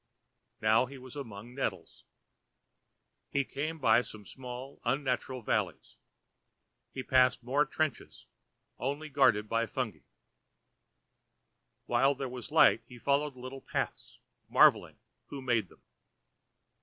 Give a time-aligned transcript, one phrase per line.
[0.61, 2.05] Now he was among nettles.
[3.29, 5.95] He came by many small unnatural valleys.
[6.91, 8.25] He passed more trenches
[8.79, 10.05] only guarded by fungi.
[11.85, 14.17] While it was light he followed little paths,
[14.49, 15.83] marvelling who made them.